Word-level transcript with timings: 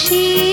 हर 0.00 0.49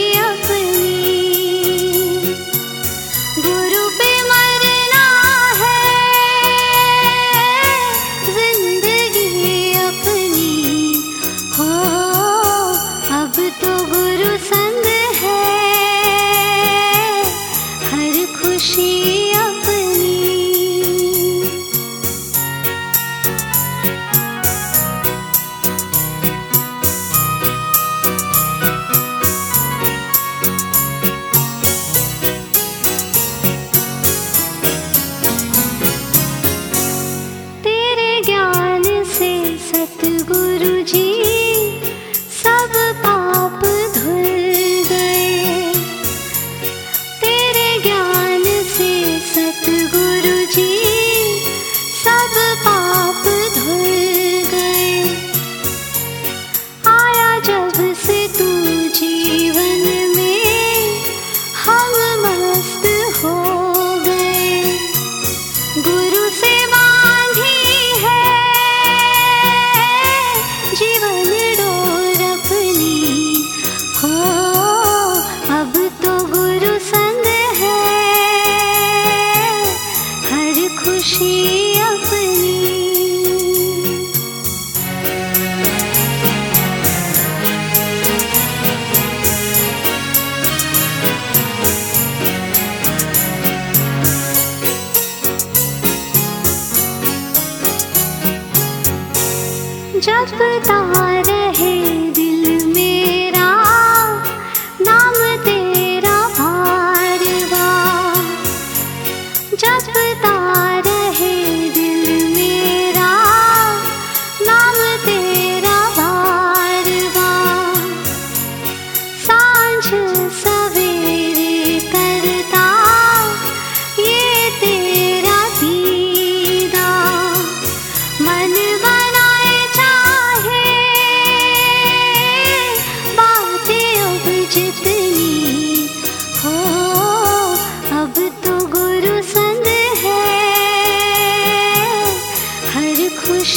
जब 100.08 100.38
तारे 100.68 101.37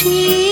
去 0.02 0.49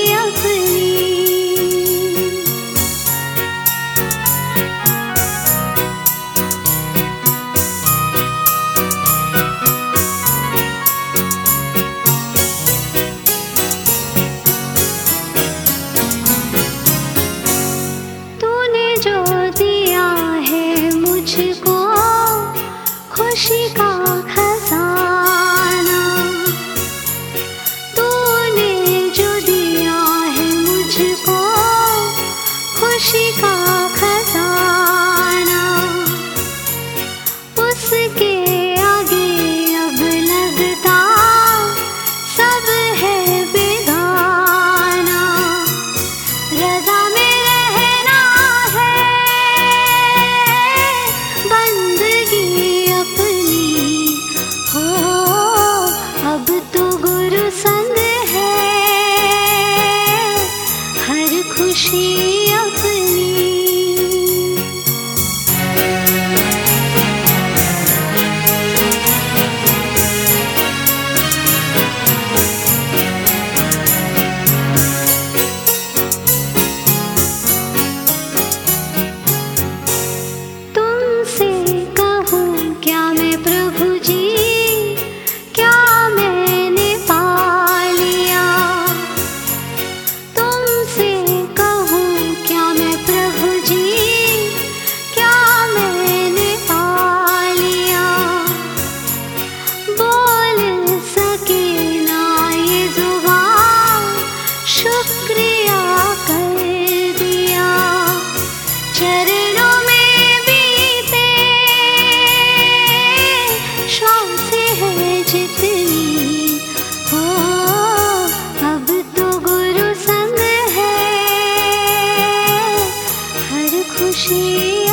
心。 124.19 124.88